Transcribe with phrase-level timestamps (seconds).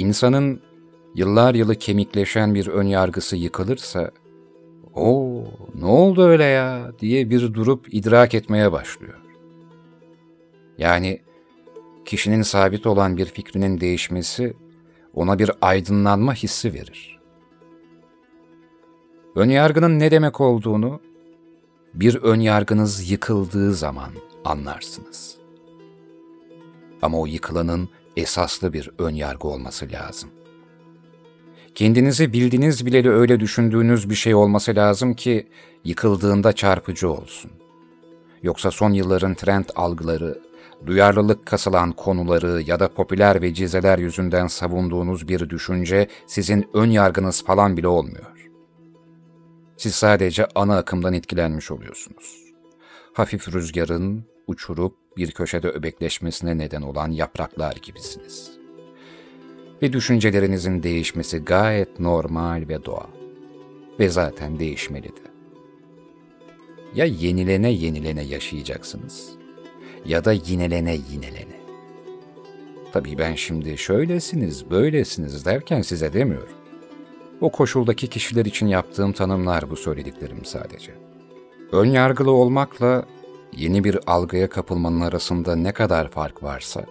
[0.00, 0.60] İnsanın
[1.14, 4.10] yıllar yılı kemikleşen bir ön yargısı yıkılırsa,
[4.94, 9.20] o ne oldu öyle ya diye bir durup idrak etmeye başlıyor.
[10.78, 11.20] Yani
[12.04, 14.54] kişinin sabit olan bir fikrinin değişmesi
[15.14, 17.20] ona bir aydınlanma hissi verir.
[19.34, 21.00] Önyargının ne demek olduğunu
[21.94, 24.10] bir önyargınız yıkıldığı zaman
[24.44, 25.36] anlarsınız.
[27.02, 27.88] Ama o yıkılanın
[28.20, 30.30] esaslı bir önyargı olması lazım.
[31.74, 35.48] Kendinizi bildiğiniz bileli öyle düşündüğünüz bir şey olması lazım ki
[35.84, 37.50] yıkıldığında çarpıcı olsun.
[38.42, 40.38] Yoksa son yılların trend algıları,
[40.86, 47.76] duyarlılık kasılan konuları ya da popüler vecizeler yüzünden savunduğunuz bir düşünce sizin ön yargınız falan
[47.76, 48.48] bile olmuyor.
[49.76, 52.40] Siz sadece ana akımdan etkilenmiş oluyorsunuz.
[53.12, 58.50] Hafif rüzgarın uçurup bir köşede öbekleşmesine neden olan yapraklar gibisiniz.
[59.82, 63.10] Ve düşüncelerinizin değişmesi gayet normal ve doğal.
[63.98, 65.30] Ve zaten değişmeli de.
[66.94, 69.30] Ya yenilene yenilene yaşayacaksınız
[70.04, 71.60] ya da yinelene yinelene.
[72.92, 76.54] Tabii ben şimdi şöylesiniz, böylesiniz derken size demiyorum.
[77.40, 80.92] O koşuldaki kişiler için yaptığım tanımlar bu söylediklerim sadece.
[81.72, 83.06] Ön yargılı olmakla
[83.56, 86.84] yeni bir algıya kapılmanın arasında ne kadar fark varsa,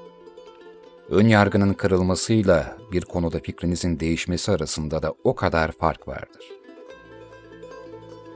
[1.09, 6.45] ön yargının kırılmasıyla bir konuda fikrinizin değişmesi arasında da o kadar fark vardır.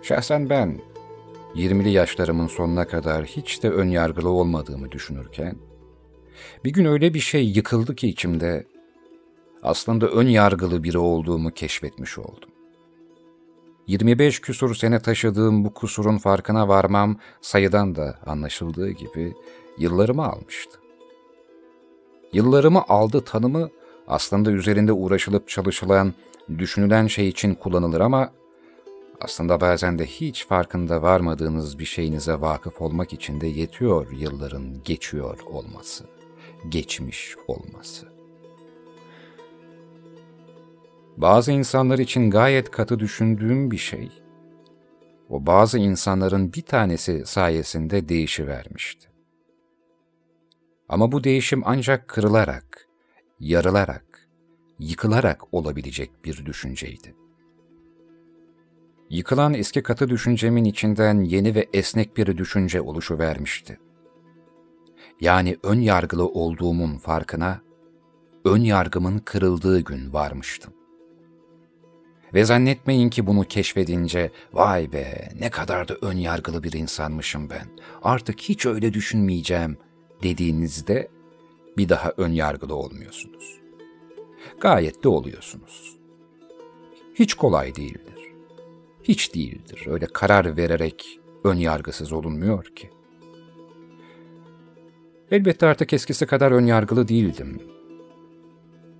[0.01, 0.81] Şahsen ben
[1.55, 5.55] 20'li yaşlarımın sonuna kadar hiç de ön yargılı olmadığımı düşünürken,
[6.65, 8.67] bir gün öyle bir şey yıkıldı ki içimde,
[9.63, 12.52] aslında ön yargılı biri olduğumu keşfetmiş oldum.
[13.87, 19.33] 25 küsur sene taşıdığım bu kusurun farkına varmam sayıdan da anlaşıldığı gibi
[19.77, 20.79] yıllarımı almıştı.
[22.33, 23.69] Yıllarımı aldı tanımı
[24.07, 26.13] aslında üzerinde uğraşılıp çalışılan,
[26.57, 28.31] düşünülen şey için kullanılır ama
[29.21, 35.39] aslında bazen de hiç farkında varmadığınız bir şeyinize vakıf olmak için de yetiyor yılların geçiyor
[35.39, 36.05] olması,
[36.69, 38.12] geçmiş olması.
[41.17, 44.09] Bazı insanlar için gayet katı düşündüğüm bir şey,
[45.29, 49.09] o bazı insanların bir tanesi sayesinde değişivermişti.
[50.89, 52.87] Ama bu değişim ancak kırılarak,
[53.39, 54.29] yarılarak,
[54.79, 57.15] yıkılarak olabilecek bir düşünceydi.
[59.09, 63.79] Yıkılan eski katı düşüncemin içinden yeni ve esnek bir düşünce oluşuvermişti.
[65.21, 67.61] Yani ön yargılı olduğumun farkına,
[68.45, 70.73] ön yargımın kırıldığı gün varmıştım.
[72.33, 77.67] Ve zannetmeyin ki bunu keşfedince, vay be ne kadar da ön yargılı bir insanmışım ben,
[78.03, 79.77] artık hiç öyle düşünmeyeceğim
[80.23, 81.07] dediğinizde
[81.77, 83.59] bir daha ön yargılı olmuyorsunuz.
[84.59, 85.97] Gayet de oluyorsunuz.
[87.15, 88.19] Hiç kolay değildir.
[89.03, 89.85] Hiç değildir.
[89.87, 92.89] Öyle karar vererek ön yargısız olunmuyor ki.
[95.31, 97.61] Elbette artık eskisi kadar ön yargılı değildim.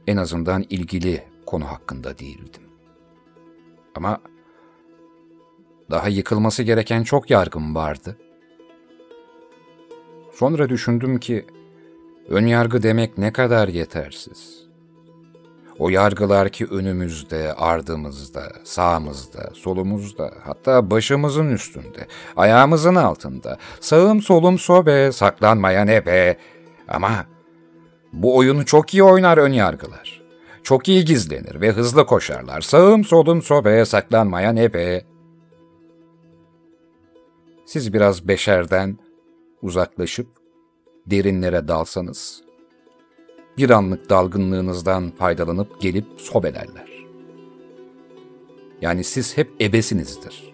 [0.08, 2.72] En azından ilgili konu hakkında değildim.
[3.96, 4.18] Ama
[5.92, 8.18] daha yıkılması gereken çok yargım vardı.
[10.34, 11.46] Sonra düşündüm ki
[12.30, 14.64] ön yargı demek ne kadar yetersiz.
[15.80, 25.12] O yargılar ki önümüzde, ardımızda, sağımızda, solumuzda, hatta başımızın üstünde, ayağımızın altında, sağım solum sobe,
[25.12, 26.38] saklanmaya ne be.
[26.88, 27.26] Ama
[28.14, 30.22] bu oyunu çok iyi oynar ön yargılar.
[30.63, 32.62] Çok iyi gizlenir ve hızlı koşarlar.
[32.62, 35.06] Sağım solum sobeye saklanmaya ne be.
[37.66, 38.97] Siz biraz beşerden
[39.62, 40.28] uzaklaşıp
[41.06, 42.44] derinlere dalsanız,
[43.57, 47.06] bir anlık dalgınlığınızdan faydalanıp gelip sobelerler.
[48.81, 50.53] Yani siz hep ebesinizdir.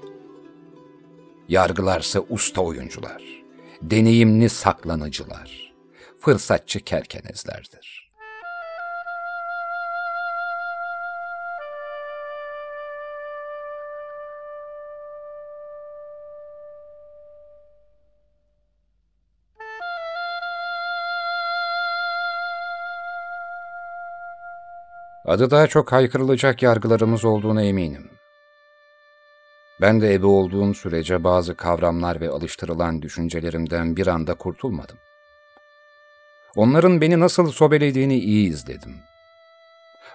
[1.50, 3.44] Yargılarsa usta oyuncular,
[3.82, 5.74] deneyimli saklanıcılar,
[6.20, 7.99] fırsatçı kerkenezlerdir.
[25.30, 28.10] Adı daha çok haykırılacak yargılarımız olduğuna eminim.
[29.82, 34.98] Ben de ebe olduğum sürece bazı kavramlar ve alıştırılan düşüncelerimden bir anda kurtulmadım.
[36.56, 38.96] Onların beni nasıl sobelediğini iyi izledim.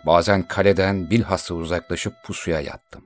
[0.07, 3.05] Bazen kaleden bilhassa uzaklaşıp pusuya yattım.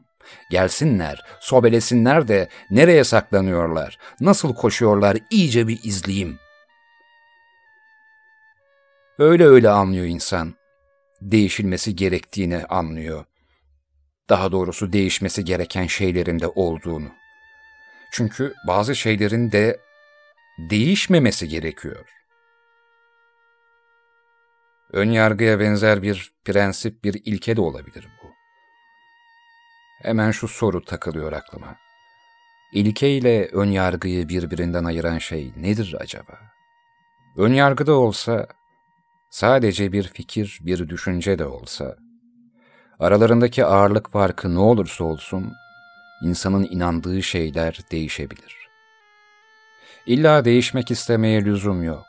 [0.51, 6.39] Gelsinler, sobelesinler de nereye saklanıyorlar, nasıl koşuyorlar iyice bir izleyeyim.
[9.19, 10.58] Öyle öyle anlıyor insan
[11.21, 13.25] değişilmesi gerektiğini anlıyor.
[14.29, 17.09] Daha doğrusu değişmesi gereken şeylerin de olduğunu.
[18.13, 19.81] Çünkü bazı şeylerin de
[20.59, 22.09] değişmemesi gerekiyor.
[24.93, 28.27] Ön yargıya benzer bir prensip, bir ilke de olabilir bu.
[30.03, 31.77] Hemen şu soru takılıyor aklıma.
[32.73, 36.41] İlke ile ön yargıyı birbirinden ayıran şey nedir acaba?
[37.37, 38.47] Ön yargı da olsa,
[39.31, 41.97] sadece bir fikir, bir düşünce de olsa,
[42.99, 45.53] aralarındaki ağırlık farkı ne olursa olsun,
[46.23, 48.69] insanın inandığı şeyler değişebilir.
[50.07, 52.07] İlla değişmek istemeye lüzum yok.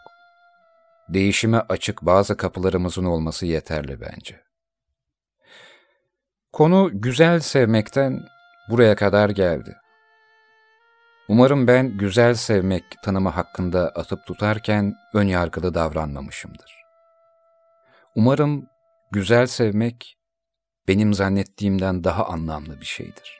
[1.09, 4.41] Değişime açık bazı kapılarımızın olması yeterli bence.
[6.53, 8.25] Konu güzel sevmekten
[8.69, 9.75] buraya kadar geldi.
[11.27, 16.78] Umarım ben güzel sevmek tanımı hakkında atıp tutarken ön yargılı davranmamışımdır.
[18.15, 18.67] Umarım
[19.11, 20.17] güzel sevmek
[20.87, 23.39] benim zannettiğimden daha anlamlı bir şeydir.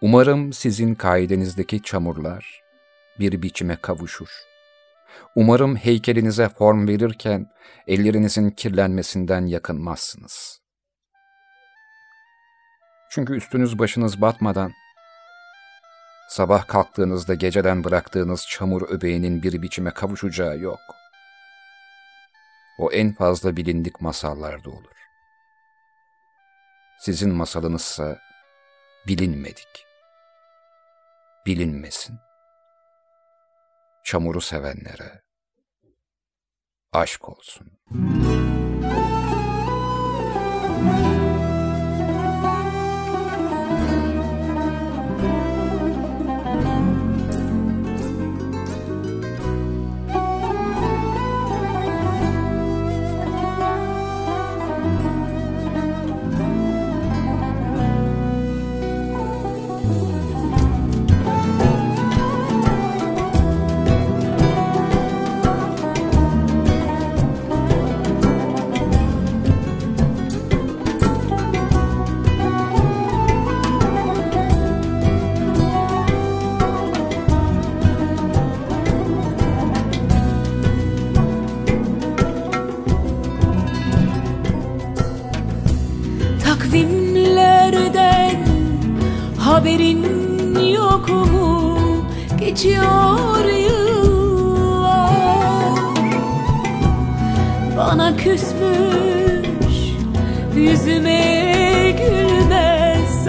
[0.00, 2.62] Umarım sizin kaidenizdeki çamurlar
[3.20, 4.28] bir biçime kavuşur.
[5.36, 7.46] Umarım heykelinize form verirken
[7.86, 10.60] ellerinizin kirlenmesinden yakınmazsınız.
[13.10, 14.72] Çünkü üstünüz başınız batmadan
[16.28, 20.80] Sabah kalktığınızda geceden bıraktığınız çamur öbeğinin bir biçime kavuşacağı yok.
[22.78, 24.94] O en fazla bilindik masallarda olur.
[27.00, 28.18] Sizin masalınızsa
[29.06, 29.86] bilinmedik.
[31.46, 32.18] Bilinmesin.
[34.04, 35.22] Çamuru sevenlere
[36.92, 37.78] aşk olsun.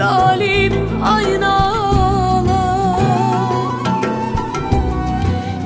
[0.06, 0.72] Zalim
[1.04, 2.46] aynalar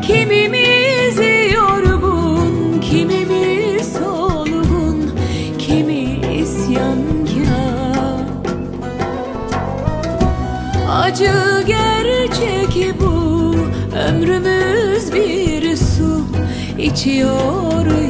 [0.02, 1.18] Kimimiz
[1.52, 5.10] yorgun, kimimiz solgun,
[5.58, 6.02] kimi
[6.40, 8.24] isyankar
[11.02, 13.54] Acı gerçek bu
[14.08, 16.26] Ömrümüz bir su
[16.78, 18.09] içiyor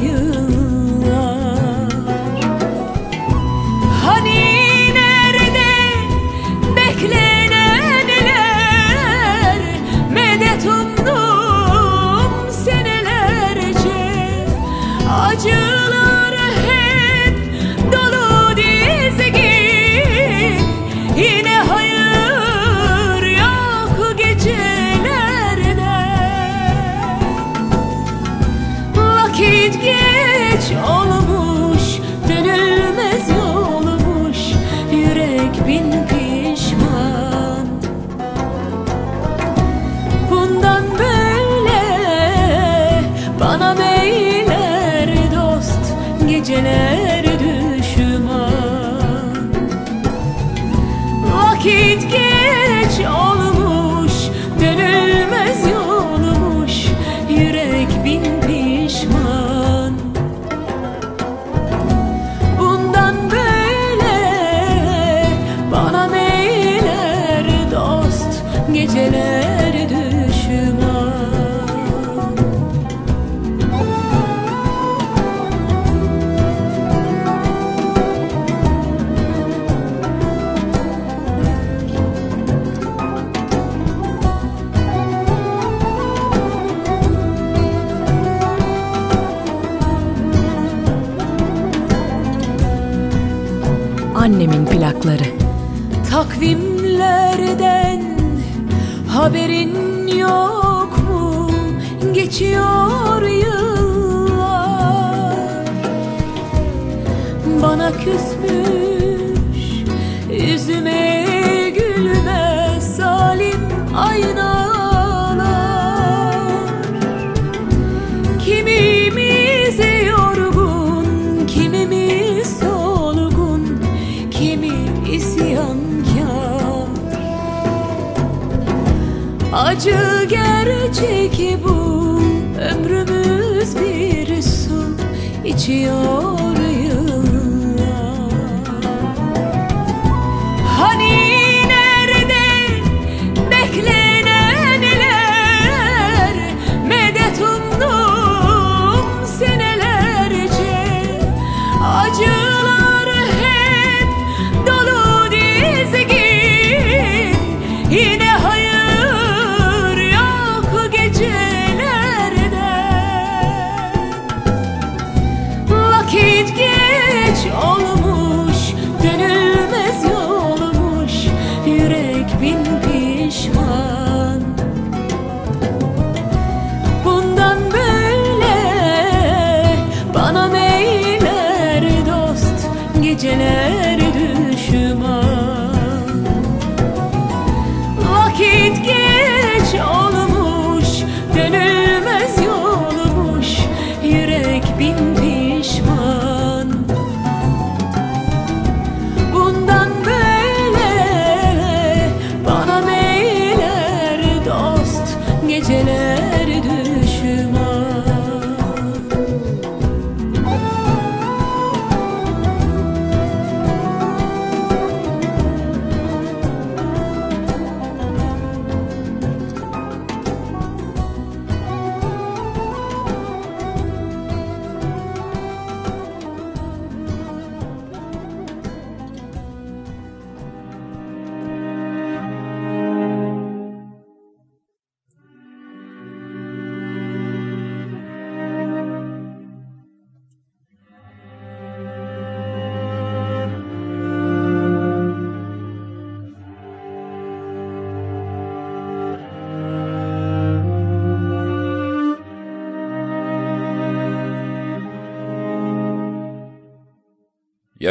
[135.55, 136.20] içiyor yıllar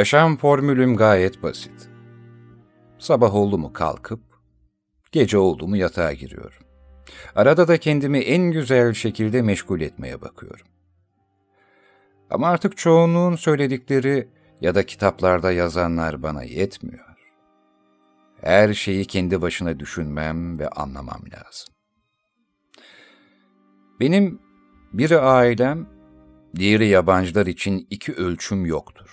[0.00, 1.90] Yaşam formülüm gayet basit.
[2.98, 4.20] Sabah oldu mu kalkıp,
[5.12, 6.62] gece oldu mu yatağa giriyorum.
[7.34, 10.66] Arada da kendimi en güzel şekilde meşgul etmeye bakıyorum.
[12.30, 14.28] Ama artık çoğunluğun söyledikleri
[14.60, 17.16] ya da kitaplarda yazanlar bana yetmiyor.
[18.40, 21.74] Her şeyi kendi başına düşünmem ve anlamam lazım.
[24.00, 24.40] Benim
[24.92, 25.86] biri ailem,
[26.56, 29.09] diğeri yabancılar için iki ölçüm yoktur.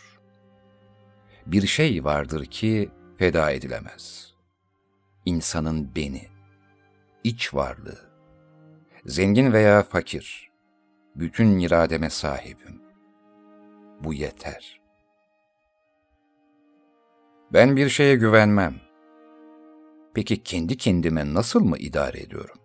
[1.48, 4.34] Bir şey vardır ki feda edilemez.
[5.26, 6.28] İnsanın beni,
[7.24, 8.00] iç varlığı,
[9.06, 10.52] zengin veya fakir,
[11.16, 12.82] bütün irademe sahibim.
[14.04, 14.82] Bu yeter.
[17.54, 18.76] Ben bir şeye güvenmem.
[20.14, 22.60] Peki kendi kendime nasıl mı idare ediyorum?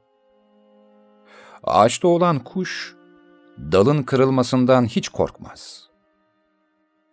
[1.63, 2.97] Ağaçta olan kuş,
[3.59, 5.92] dalın kırılmasından hiç korkmaz.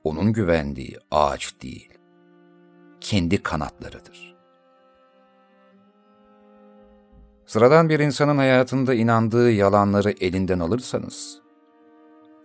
[0.04, 1.94] Onun güvendiği ağaç değil,
[3.02, 4.36] kendi kanatlarıdır.
[7.46, 11.42] Sıradan bir insanın hayatında inandığı yalanları elinden alırsanız,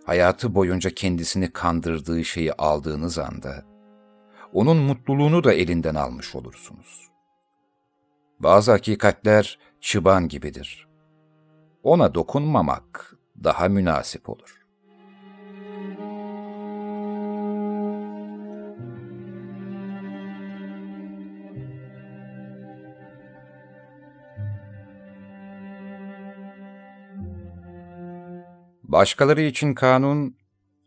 [0.05, 3.65] hayatı boyunca kendisini kandırdığı şeyi aldığınız anda,
[4.53, 7.09] onun mutluluğunu da elinden almış olursunuz.
[8.39, 10.87] Bazı hakikatler çıban gibidir.
[11.83, 14.64] Ona dokunmamak daha münasip olur.
[28.95, 30.37] Başkaları için kanun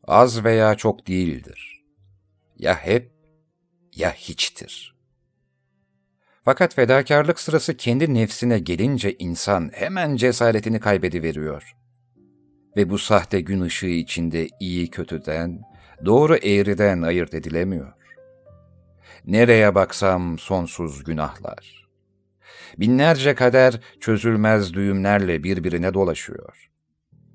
[0.05, 1.85] az veya çok değildir.
[2.57, 3.13] Ya hep
[3.97, 4.97] ya hiçtir.
[6.45, 11.77] Fakat fedakarlık sırası kendi nefsine gelince insan hemen cesaretini kaybediveriyor.
[12.77, 15.63] Ve bu sahte gün ışığı içinde iyi kötüden,
[16.05, 17.93] doğru eğriden ayırt edilemiyor.
[19.25, 21.89] Nereye baksam sonsuz günahlar.
[22.79, 26.68] Binlerce kader çözülmez düğümlerle birbirine dolaşıyor.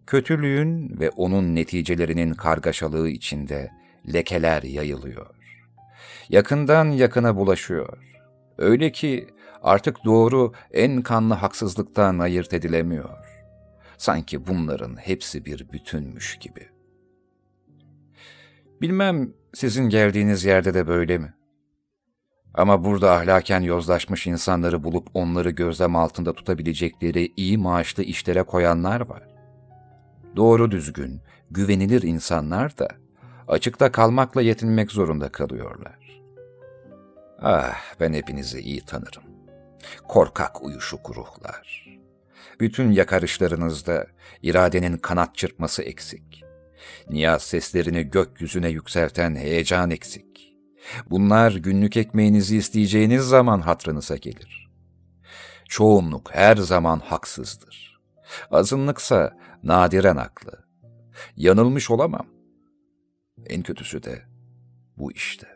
[0.07, 3.71] Kötülüğün ve onun neticelerinin kargaşalığı içinde
[4.13, 5.35] lekeler yayılıyor.
[6.29, 7.97] Yakından yakına bulaşıyor.
[8.57, 9.27] Öyle ki
[9.61, 13.17] artık doğru en kanlı haksızlıktan ayırt edilemiyor.
[13.97, 16.67] Sanki bunların hepsi bir bütünmüş gibi.
[18.81, 21.33] Bilmem sizin geldiğiniz yerde de böyle mi?
[22.53, 29.32] Ama burada ahlaken yozlaşmış insanları bulup onları gözlem altında tutabilecekleri iyi maaşlı işlere koyanlar var.
[30.35, 31.21] Doğru düzgün,
[31.51, 32.87] güvenilir insanlar da
[33.47, 36.21] açıkta kalmakla yetinmek zorunda kalıyorlar.
[37.41, 39.23] Ah, ben hepinizi iyi tanırım.
[40.07, 41.87] Korkak uyuşuk ruhlar.
[42.59, 44.07] Bütün yakarışlarınızda
[44.41, 46.43] iradenin kanat çırpması eksik.
[47.09, 50.55] Niyaz seslerini gökyüzüne yükselten heyecan eksik.
[51.09, 54.69] Bunlar günlük ekmeğinizi isteyeceğiniz zaman hatrınıza gelir.
[55.69, 57.92] Çoğunluk her zaman haksızdır.
[58.51, 60.63] Azınlıksa nadiren haklı.
[61.35, 62.27] Yanılmış olamam.
[63.45, 64.21] En kötüsü de
[64.97, 65.47] bu işte.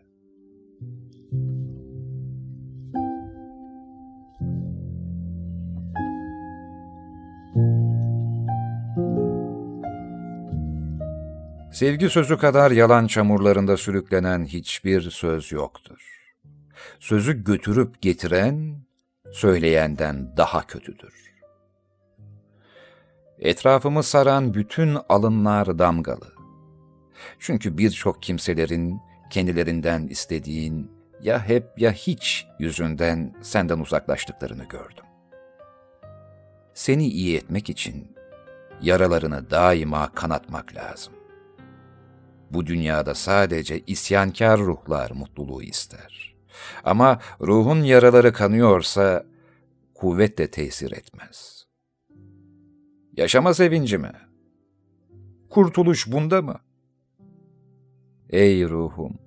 [11.77, 16.17] Sevgi sözü kadar yalan çamurlarında sürüklenen hiçbir söz yoktur.
[17.00, 18.86] Sözü götürüp getiren,
[19.31, 21.26] söyleyenden daha kötüdür.
[23.39, 26.34] Etrafımı saran bütün alınlar damgalı.
[27.39, 30.91] Çünkü birçok kimselerin kendilerinden istediğin
[31.22, 35.06] ya hep ya hiç yüzünden senden uzaklaştıklarını gördüm.
[36.74, 38.15] Seni iyi etmek için
[38.82, 41.13] yaralarını daima kanatmak lazım.
[42.51, 46.36] Bu dünyada sadece isyankar ruhlar mutluluğu ister.
[46.84, 49.24] Ama ruhun yaraları kanıyorsa
[49.96, 51.57] kuvvet de tesir etmez.
[53.17, 54.12] Yaşama sevinci mi?
[55.50, 56.59] Kurtuluş bunda mı?
[58.29, 59.19] Ey ruhum!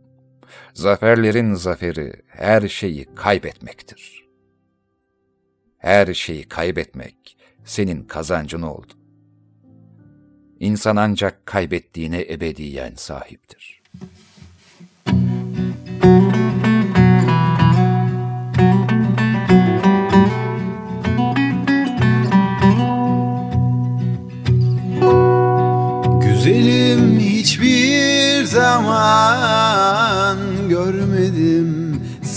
[0.74, 4.28] Zaferlerin zaferi her şeyi kaybetmektir.
[5.78, 8.92] Her şeyi kaybetmek senin kazancın oldu.
[10.60, 13.79] İnsan ancak kaybettiğine ebediyen sahiptir.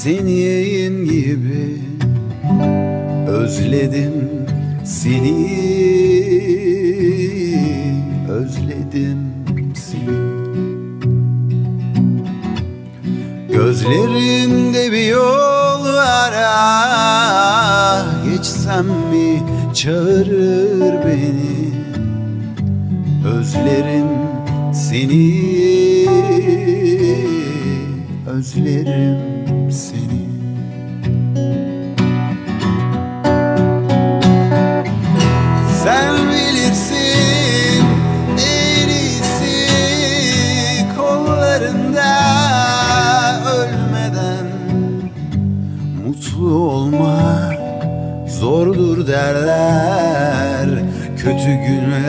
[0.04, 1.82] Görmedim senin gibi
[3.28, 4.14] Özledim
[4.86, 5.50] seni.
[8.30, 9.20] Özledim
[9.76, 10.34] seni.
[13.50, 21.74] Gözlerinde bir yol var ah Geçsem mi çağırır beni?
[23.26, 24.08] Özlerim
[24.74, 25.44] seni
[28.28, 29.33] Özlerim
[49.24, 50.70] derler.
[51.18, 52.03] Kötü günler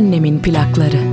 [0.00, 1.09] Annemin plakları.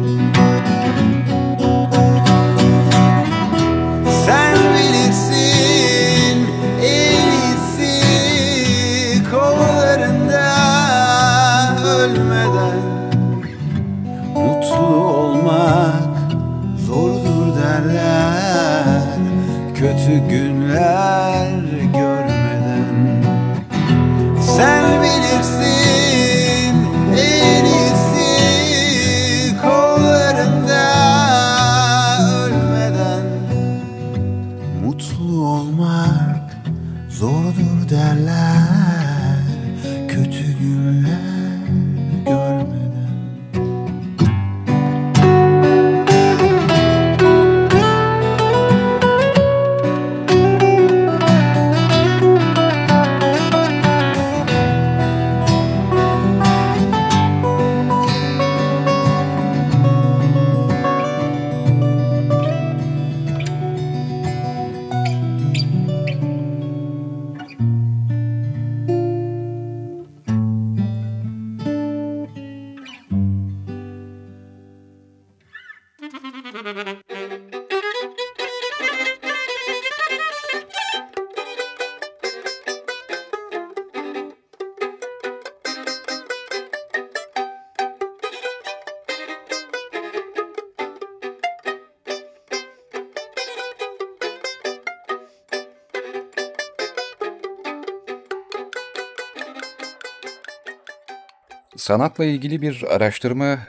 [101.78, 103.60] Sanatla ilgili bir araştırma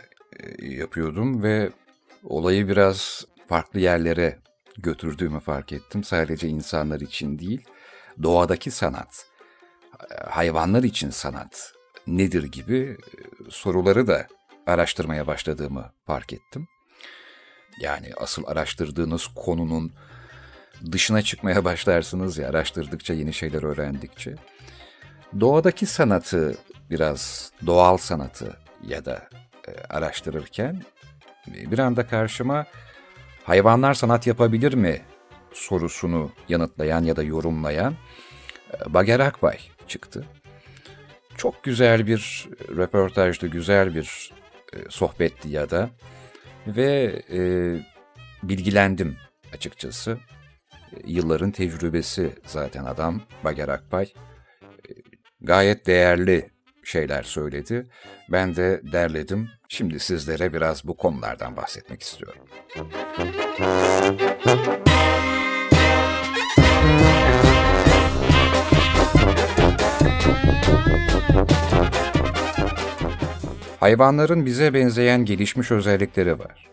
[0.41, 1.71] e, yapıyordum ve
[2.25, 4.39] olayı biraz farklı yerlere
[4.79, 6.05] götürdüğümü fark ettim.
[6.05, 7.65] Sadece insanlar için değil,
[8.23, 9.27] doğadaki sanat,
[10.31, 11.73] hayvanlar için sanat
[12.07, 12.97] nedir gibi e,
[13.51, 14.27] soruları da
[14.67, 16.69] araştırmaya başladığımı fark ettim.
[17.81, 19.93] Yani asıl araştırdığınız konunun
[20.93, 24.35] dışına çıkmaya başlarsınız ya araştırdıkça yeni şeyler öğrendikçe.
[25.41, 26.57] Doğadaki sanatı
[26.91, 29.29] biraz doğal sanatı ya da
[29.69, 30.83] e, araştırırken
[31.47, 32.67] bir anda karşıma
[33.45, 35.01] hayvanlar sanat yapabilir mi
[35.53, 37.95] sorusunu yanıtlayan ya da yorumlayan
[38.75, 40.25] e, Bager Akbay çıktı.
[41.37, 44.33] Çok güzel bir röportajdı, güzel bir
[44.73, 45.91] e, sohbetti ya da
[46.67, 47.41] ve e,
[48.43, 49.17] bilgilendim
[49.55, 50.19] açıkçası.
[51.07, 54.05] Yılların tecrübesi zaten adam Bager Akbay.
[54.05, 54.93] E,
[55.41, 56.51] gayet değerli
[56.89, 57.87] şeyler söyledi.
[58.29, 59.49] Ben de derledim.
[59.69, 62.43] Şimdi sizlere biraz bu konulardan bahsetmek istiyorum.
[73.81, 76.69] Hayvanların bize benzeyen gelişmiş özellikleri var.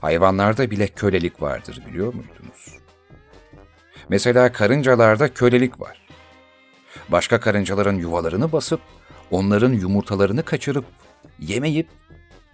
[0.00, 2.78] Hayvanlarda bile kölelik vardır biliyor muydunuz?
[4.08, 6.06] Mesela karıncalarda kölelik var.
[7.08, 8.80] Başka karıncaların yuvalarını basıp
[9.30, 10.84] onların yumurtalarını kaçırıp
[11.38, 11.88] yemeyip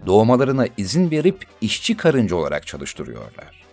[0.07, 3.65] doğmalarına izin verip işçi karınca olarak çalıştırıyorlar.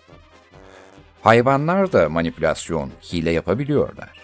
[1.21, 4.19] Hayvanlar da manipülasyon, hile yapabiliyorlar.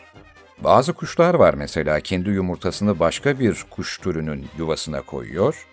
[0.63, 5.65] Bazı kuşlar var mesela kendi yumurtasını başka bir kuş türünün yuvasına koyuyor.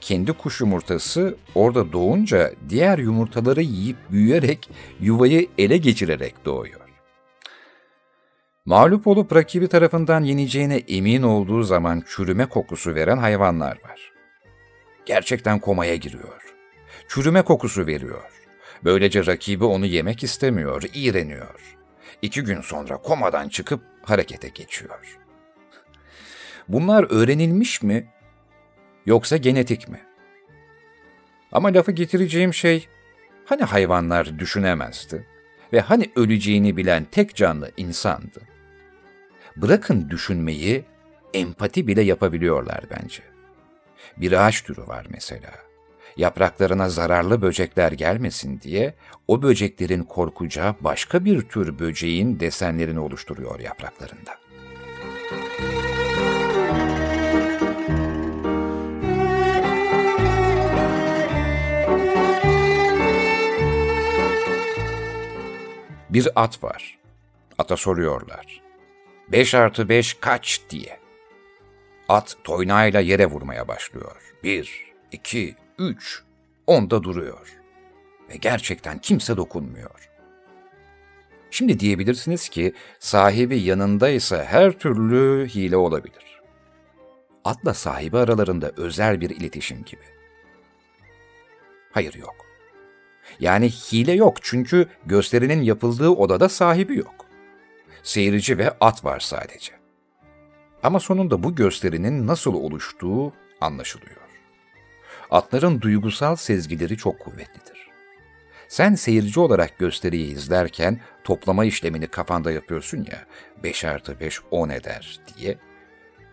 [0.00, 4.70] Kendi kuş yumurtası orada doğunca diğer yumurtaları yiyip büyüyerek
[5.00, 6.85] yuvayı ele geçirerek doğuyor.
[8.66, 14.12] Mağlup olup rakibi tarafından yeneceğine emin olduğu zaman çürüme kokusu veren hayvanlar var.
[15.04, 16.54] Gerçekten komaya giriyor.
[17.08, 18.30] Çürüme kokusu veriyor.
[18.84, 21.76] Böylece rakibi onu yemek istemiyor, iğreniyor.
[22.22, 25.18] İki gün sonra komadan çıkıp harekete geçiyor.
[26.68, 28.06] Bunlar öğrenilmiş mi
[29.06, 30.00] yoksa genetik mi?
[31.52, 32.88] Ama lafı getireceğim şey
[33.44, 35.26] hani hayvanlar düşünemezdi
[35.72, 38.55] ve hani öleceğini bilen tek canlı insandı.
[39.56, 40.84] Bırakın düşünmeyi,
[41.34, 43.22] empati bile yapabiliyorlar bence.
[44.16, 45.50] Bir ağaç türü var mesela.
[46.16, 48.94] Yapraklarına zararlı böcekler gelmesin diye
[49.28, 54.30] o böceklerin korkacağı başka bir tür böceğin desenlerini oluşturuyor yapraklarında.
[66.10, 66.98] Bir at var.
[67.58, 68.65] Ata soruyorlar.
[69.28, 71.00] Beş artı beş kaç diye.
[72.08, 74.34] At toynağıyla yere vurmaya başlıyor.
[74.44, 76.22] Bir, iki, üç,
[76.66, 77.48] onda duruyor.
[78.30, 80.10] Ve gerçekten kimse dokunmuyor.
[81.50, 86.40] Şimdi diyebilirsiniz ki sahibi yanındaysa her türlü hile olabilir.
[87.44, 90.04] Atla sahibi aralarında özel bir iletişim gibi.
[91.92, 92.34] Hayır yok.
[93.40, 97.25] Yani hile yok çünkü gösterinin yapıldığı odada sahibi yok.
[98.06, 99.72] Seyirci ve at var sadece.
[100.82, 104.16] Ama sonunda bu gösterinin nasıl oluştuğu anlaşılıyor.
[105.30, 107.88] Atların duygusal sezgileri çok kuvvetlidir.
[108.68, 113.26] Sen seyirci olarak gösteriyi izlerken toplama işlemini kafanda yapıyorsun ya,
[113.62, 115.58] 5 artı 5 10 eder diye.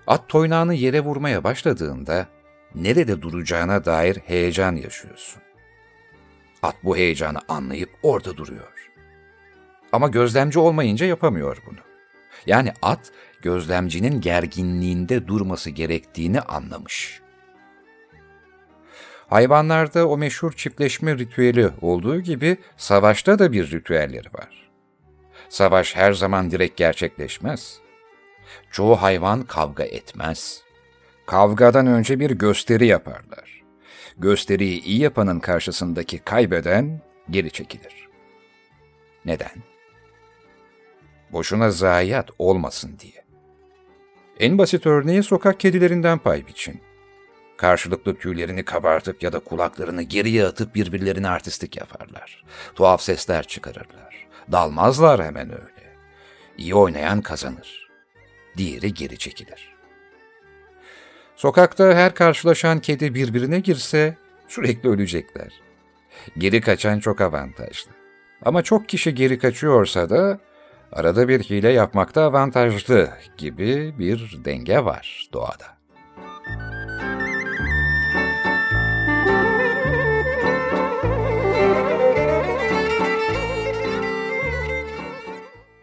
[0.07, 2.27] At toynağını yere vurmaya başladığında
[2.75, 5.41] nerede duracağına dair heyecan yaşıyorsun.
[6.63, 8.82] At bu heyecanı anlayıp orada duruyor.
[9.93, 11.79] Ama gözlemci olmayınca yapamıyor bunu.
[12.45, 17.21] Yani at gözlemcinin gerginliğinde durması gerektiğini anlamış.
[19.27, 24.69] Hayvanlarda o meşhur çiftleşme ritüeli olduğu gibi savaşta da bir ritüelleri var.
[25.49, 27.79] Savaş her zaman direkt gerçekleşmez.
[28.71, 30.61] Çoğu hayvan kavga etmez.
[31.25, 33.63] Kavgadan önce bir gösteri yaparlar.
[34.17, 38.07] Gösteriyi iyi yapanın karşısındaki kaybeden geri çekilir.
[39.25, 39.72] Neden?
[41.33, 43.23] Boşuna zayiat olmasın diye.
[44.39, 46.81] En basit örneği sokak kedilerinden pay biçin.
[47.57, 52.43] Karşılıklı tüylerini kabartıp ya da kulaklarını geriye atıp birbirlerine artistik yaparlar.
[52.75, 54.27] Tuhaf sesler çıkarırlar.
[54.51, 55.95] Dalmazlar hemen öyle.
[56.57, 57.89] İyi oynayan kazanır.
[58.57, 59.73] Diğeri geri çekilir.
[61.35, 64.17] Sokakta her karşılaşan kedi birbirine girse
[64.47, 65.53] sürekli ölecekler.
[66.37, 67.91] Geri kaçan çok avantajlı.
[68.45, 70.39] Ama çok kişi geri kaçıyorsa da
[70.93, 75.77] arada bir hile yapmakta avantajlı gibi bir denge var doğada.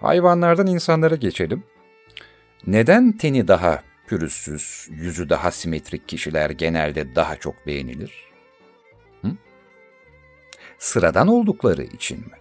[0.00, 1.64] Hayvanlardan insanlara geçelim.
[2.66, 8.30] Neden teni daha pürüzsüz, yüzü daha simetrik kişiler genelde daha çok beğenilir?
[9.22, 9.28] Hı?
[10.78, 12.39] Sıradan oldukları için mi?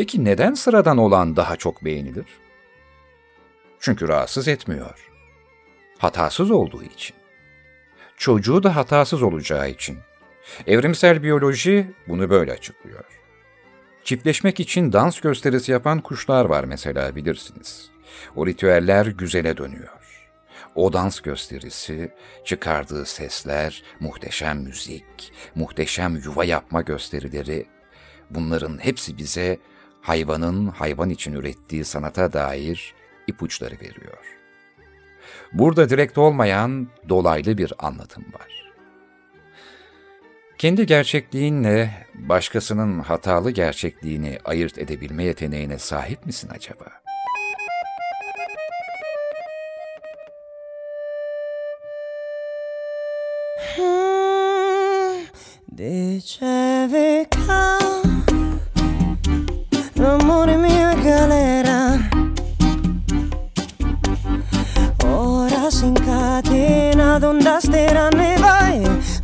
[0.00, 2.26] Peki neden sıradan olan daha çok beğenilir?
[3.80, 5.08] Çünkü rahatsız etmiyor.
[5.98, 7.16] Hatasız olduğu için.
[8.16, 9.98] Çocuğu da hatasız olacağı için.
[10.66, 13.04] Evrimsel biyoloji bunu böyle açıklıyor.
[14.04, 17.90] Çiftleşmek için dans gösterisi yapan kuşlar var mesela bilirsiniz.
[18.36, 20.24] O ritüeller güzele dönüyor.
[20.74, 22.12] O dans gösterisi,
[22.44, 27.66] çıkardığı sesler, muhteşem müzik, muhteşem yuva yapma gösterileri,
[28.30, 29.58] bunların hepsi bize
[30.02, 32.94] hayvanın hayvan için ürettiği sanata dair
[33.26, 34.36] ipuçları veriyor.
[35.52, 38.72] Burada direkt olmayan dolaylı bir anlatım var.
[40.58, 47.00] Kendi gerçekliğinle başkasının hatalı gerçekliğini ayırt edebilme yeteneğine sahip misin acaba?
[56.22, 57.59] Che
[67.20, 68.80] donde stera ne vai.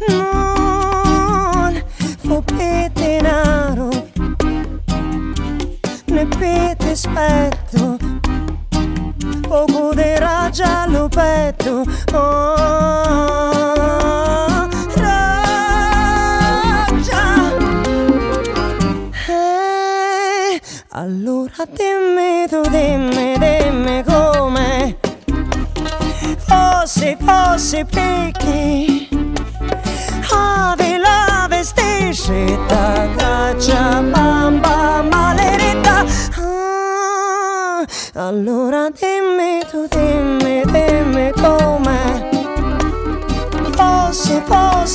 [0.08, 1.82] Non
[2.18, 3.88] fopete naro.
[6.06, 7.96] Ne pete spetto.
[9.48, 11.84] O godera giallo petto.
[12.12, 12.45] Oh.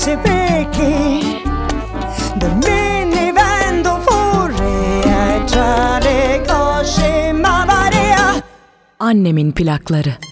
[0.01, 1.19] Fosse fosse perché
[2.35, 8.43] del mini vento fuori e tra le cosce ma varia
[8.97, 10.30] Annemin plakları.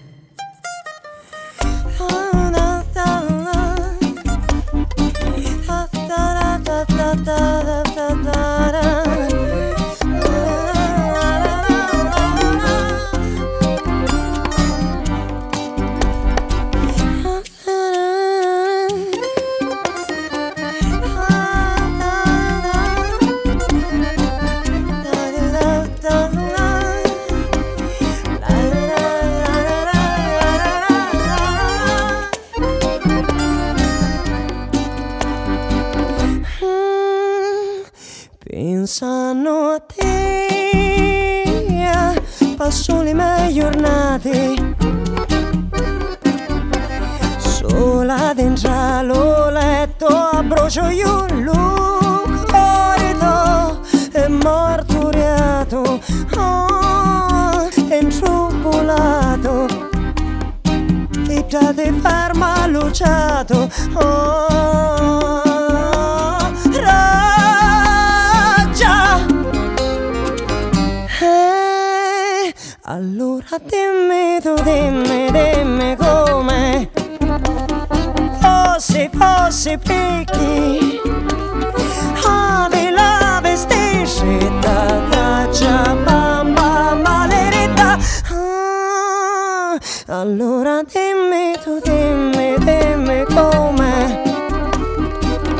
[90.10, 94.22] Allora dimmi tu dimmi dimmi come.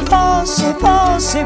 [0.08, 1.44] Fosse fosse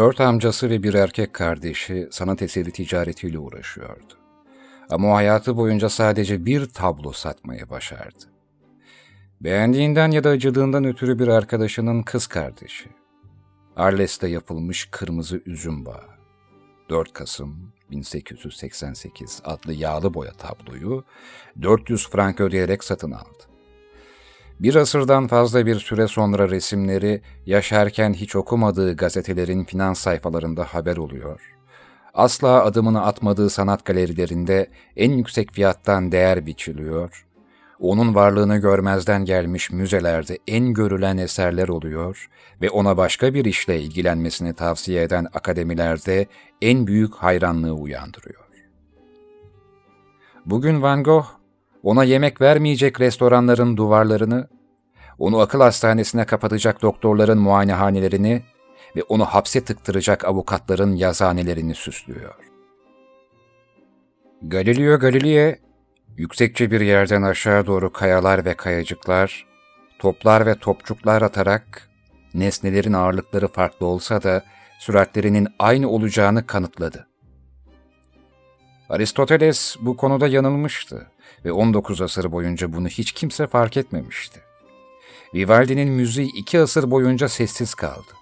[0.00, 4.14] Dört amcası ve bir erkek kardeşi sanat eseri ticaretiyle uğraşıyordu.
[4.90, 8.24] Ama o hayatı boyunca sadece bir tablo satmayı başardı.
[9.40, 12.88] Beğendiğinden ya da acıdığından ötürü bir arkadaşının kız kardeşi.
[13.76, 16.08] Arles'te yapılmış Kırmızı Üzüm Bağı.
[16.90, 21.04] 4 Kasım 1888 adlı yağlı boya tabloyu
[21.62, 23.49] 400 frank ödeyerek satın aldı.
[24.60, 31.40] Bir asırdan fazla bir süre sonra resimleri yaşarken hiç okumadığı gazetelerin finans sayfalarında haber oluyor.
[32.14, 37.26] Asla adımını atmadığı sanat galerilerinde en yüksek fiyattan değer biçiliyor.
[37.78, 42.28] Onun varlığını görmezden gelmiş müzelerde en görülen eserler oluyor
[42.62, 46.26] ve ona başka bir işle ilgilenmesini tavsiye eden akademilerde
[46.62, 48.44] en büyük hayranlığı uyandırıyor.
[50.46, 51.26] Bugün Van Gogh,
[51.82, 54.48] ona yemek vermeyecek restoranların duvarlarını,
[55.18, 58.42] onu akıl hastanesine kapatacak doktorların muayenehanelerini
[58.96, 62.34] ve onu hapse tıktıracak avukatların yazanelerini süslüyor.
[64.42, 65.56] Galileo Galilei,
[66.16, 69.46] yüksekçe bir yerden aşağı doğru kayalar ve kayacıklar,
[69.98, 71.88] toplar ve topçuklar atarak,
[72.34, 74.44] nesnelerin ağırlıkları farklı olsa da
[74.78, 77.06] süratlerinin aynı olacağını kanıtladı.
[78.88, 81.06] Aristoteles bu konuda yanılmıştı
[81.44, 84.40] ve 19 asır boyunca bunu hiç kimse fark etmemişti.
[85.34, 88.12] Vivaldi'nin müziği iki asır boyunca sessiz kaldı.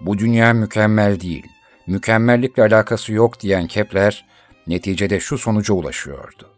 [0.00, 1.46] Bu dünya mükemmel değil,
[1.86, 4.26] mükemmellikle alakası yok diyen Kepler,
[4.66, 6.48] neticede şu sonuca ulaşıyordu.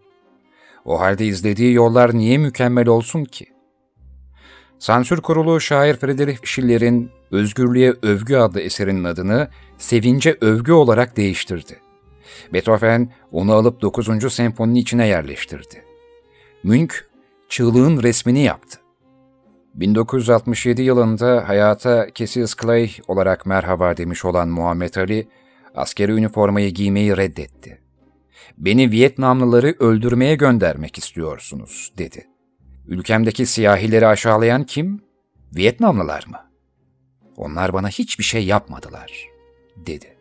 [0.85, 3.46] O halde izlediği yollar niye mükemmel olsun ki?
[4.79, 9.48] Sansür kurulu şair Friedrich Schiller'in Özgürlüğe Övgü adlı eserinin adını
[9.79, 11.81] Sevince Övgü olarak değiştirdi.
[12.53, 14.33] Beethoven onu alıp 9.
[14.33, 15.85] senfoninin içine yerleştirdi.
[16.62, 16.94] Münch,
[17.48, 18.79] çığlığın resmini yaptı.
[19.74, 25.29] 1967 yılında hayata Cassius Clay olarak merhaba demiş olan Muhammed Ali,
[25.74, 27.81] askeri üniformayı giymeyi reddetti.
[28.59, 32.26] Beni Vietnamlıları öldürmeye göndermek istiyorsunuz, dedi.
[32.87, 35.03] Ülkemdeki siyahileri aşağılayan kim?
[35.57, 36.38] Vietnamlılar mı?
[37.37, 39.29] Onlar bana hiçbir şey yapmadılar,
[39.76, 40.16] dedi.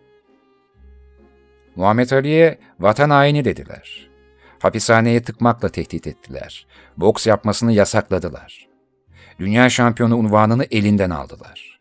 [1.80, 4.10] Muhammed Ali'ye vatan haini dediler.
[4.60, 6.68] Hapishaneye tıkmakla tehdit ettiler.
[6.98, 8.68] Boks yapmasını yasakladılar.
[9.40, 11.80] Dünya şampiyonu unvanını elinden aldılar.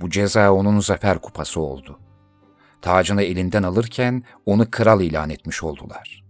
[0.00, 2.00] Bu ceza onun zafer kupası oldu.
[2.82, 6.24] Tacını elinden alırken onu kral ilan etmiş oldular.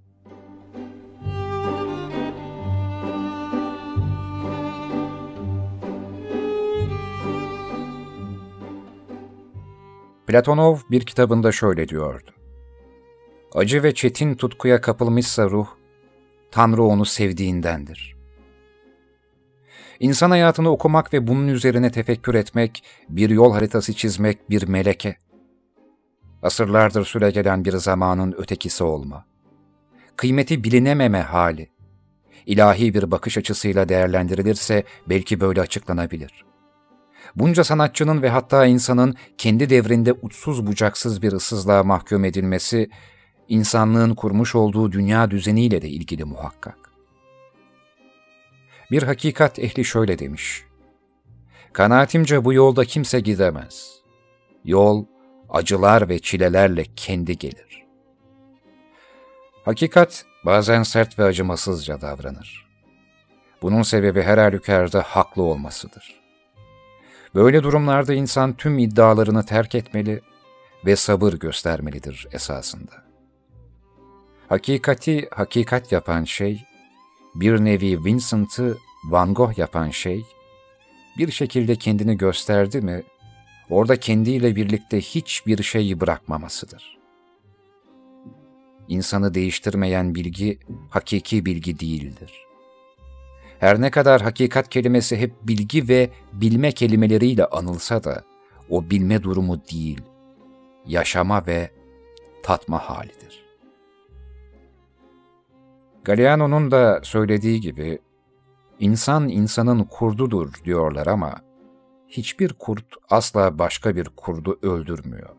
[10.27, 12.42] Platonov bir kitabında şöyle diyordu.
[13.55, 15.67] Acı ve çetin tutkuya kapılmışsa ruh,
[16.51, 18.17] Tanrı onu sevdiğindendir.
[20.01, 25.17] İnsan hayatını okumak ve bunun üzerine tefekkür etmek, bir yol haritası çizmek bir meleke.
[26.43, 29.25] Asırlardır süregelen bir zamanın ötekisi olma.
[30.17, 31.71] Kıymeti bilinememe hali.
[32.47, 36.45] İlahi bir bakış açısıyla değerlendirilirse belki böyle açıklanabilir.
[37.37, 42.91] Bunca sanatçının ve hatta insanın kendi devrinde uçsuz bucaksız bir ıssızlığa mahkum edilmesi,
[43.53, 46.79] insanlığın kurmuş olduğu dünya düzeniyle de ilgili muhakkak.
[48.91, 50.65] Bir hakikat ehli şöyle demiş.
[51.73, 54.01] Kanaatimce bu yolda kimse gidemez.
[54.65, 55.05] Yol,
[55.51, 57.85] acılar ve çilelerle kendi gelir.
[59.65, 62.67] Hakikat bazen sert ve acımasızca davranır.
[63.63, 66.21] Bunun sebebi her halükarda haklı olmasıdır.
[67.35, 70.21] Böyle durumlarda insan tüm iddialarını terk etmeli
[70.87, 73.12] ve sabır göstermelidir esasında.
[74.53, 76.65] Hakikati hakikat yapan şey,
[77.35, 80.25] bir nevi Vincent'ı Van Gogh yapan şey,
[81.19, 83.03] bir şekilde kendini gösterdi mi,
[83.71, 86.99] orada kendiyle birlikte hiçbir şeyi bırakmamasıdır.
[88.89, 90.59] İnsanı değiştirmeyen bilgi,
[90.91, 92.47] hakiki bilgi değildir.
[93.59, 98.25] Her ne kadar hakikat kelimesi hep bilgi ve bilme kelimeleriyle anılsa da,
[98.71, 100.01] o bilme durumu değil,
[100.87, 101.71] yaşama ve
[102.43, 103.42] tatma halidir.
[106.05, 107.99] Galeano'nun da söylediği gibi,
[108.79, 111.35] insan insanın kurdudur diyorlar ama,
[112.09, 115.37] hiçbir kurt asla başka bir kurdu öldürmüyor.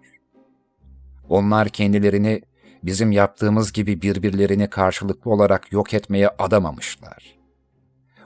[1.29, 2.41] Onlar kendilerini
[2.83, 7.37] bizim yaptığımız gibi birbirlerini karşılıklı olarak yok etmeye adamamışlar.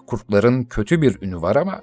[0.07, 1.81] Kurtların kötü bir ünü var ama,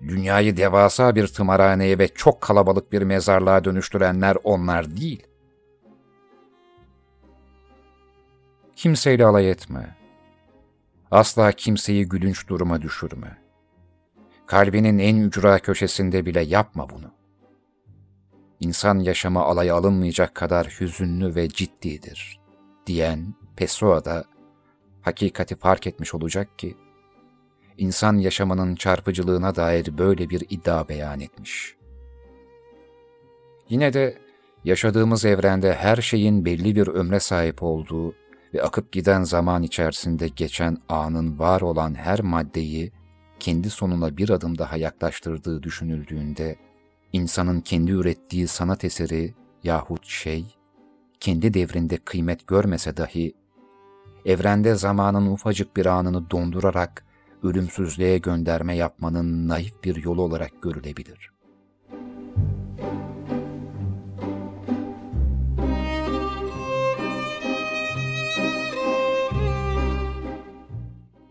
[0.00, 5.26] dünyayı devasa bir tımarhaneye ve çok kalabalık bir mezarlığa dönüştürenler onlar değil.
[8.84, 9.96] Kimseyle alay etme.
[11.10, 13.38] Asla kimseyi gülünç duruma düşürme.
[14.46, 17.10] Kalbinin en ücra köşesinde bile yapma bunu.
[18.60, 22.40] insan yaşamı alaya alınmayacak kadar hüzünlü ve ciddidir
[22.86, 24.24] diyen Pessoa da
[25.02, 26.76] hakikati fark etmiş olacak ki,
[27.78, 31.76] insan yaşamının çarpıcılığına dair böyle bir iddia beyan etmiş.
[33.68, 34.18] Yine de
[34.64, 38.23] yaşadığımız evrende her şeyin belli bir ömre sahip olduğu
[38.54, 42.92] ve akıp giden zaman içerisinde geçen anın var olan her maddeyi
[43.40, 46.56] kendi sonuna bir adım daha yaklaştırdığı düşünüldüğünde,
[47.12, 50.56] insanın kendi ürettiği sanat eseri yahut şey,
[51.20, 53.34] kendi devrinde kıymet görmese dahi,
[54.24, 57.04] evrende zamanın ufacık bir anını dondurarak
[57.42, 61.33] ölümsüzlüğe gönderme yapmanın naif bir yolu olarak görülebilir.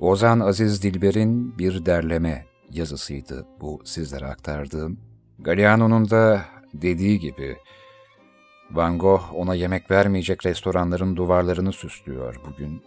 [0.03, 4.99] Ozan Aziz Dilber'in bir derleme yazısıydı bu sizlere aktardığım.
[5.39, 7.57] Galliano'nun da dediği gibi
[8.71, 12.83] Van Gogh ona yemek vermeyecek restoranların duvarlarını süslüyor bugün.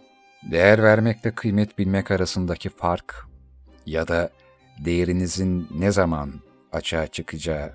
[0.51, 3.27] Değer vermekle kıymet bilmek arasındaki fark
[3.85, 4.29] ya da
[4.85, 6.33] değerinizin ne zaman
[6.71, 7.73] açığa çıkacağı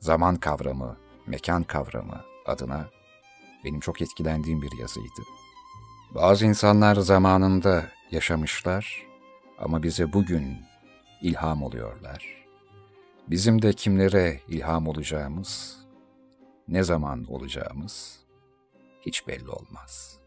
[0.00, 0.96] zaman kavramı,
[1.26, 2.86] mekan kavramı adına
[3.64, 5.22] benim çok etkilendiğim bir yazıydı.
[6.14, 9.06] Bazı insanlar zamanında yaşamışlar
[9.58, 10.56] ama bize bugün
[11.22, 12.44] ilham oluyorlar.
[13.28, 15.78] Bizim de kimlere ilham olacağımız,
[16.68, 18.20] ne zaman olacağımız
[19.06, 20.17] hiç belli olmaz.''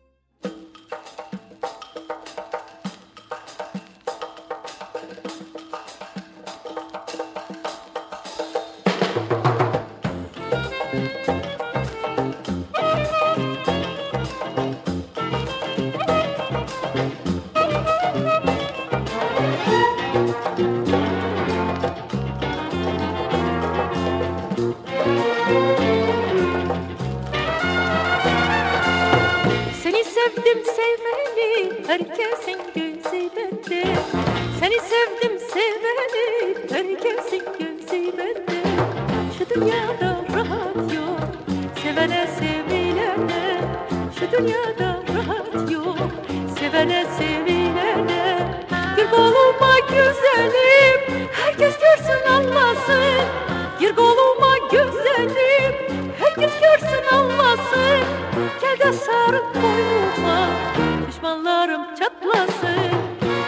[59.32, 60.48] sarıp koynuma
[61.08, 62.92] Düşmanlarım çatlasın.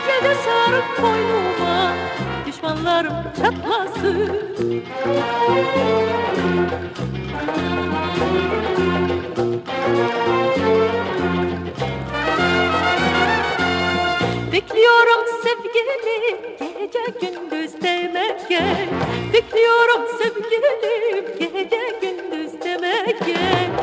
[0.08, 1.94] Gel de sarıp koynuma
[2.48, 4.30] Düşmanlarım çatlasın.
[14.52, 18.88] Bekliyorum sevgilim gece gündüz demek gel
[19.34, 23.83] Bekliyorum sevgilim gece gündüz demek gel